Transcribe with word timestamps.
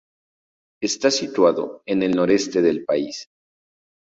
Está 0.81 1.11
situado 1.11 1.83
en 1.85 2.01
el 2.01 2.15
noreste 2.15 2.63
del 2.63 2.85
país. 2.85 3.27